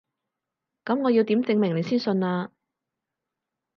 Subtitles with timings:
[0.83, 2.51] 噉我要點證明你先信啊？